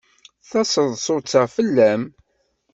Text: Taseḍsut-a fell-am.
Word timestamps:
Taseḍsut-a 0.49 1.43
fell-am. 1.55 2.03